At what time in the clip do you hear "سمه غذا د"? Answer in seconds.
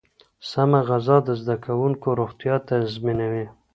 0.49-1.29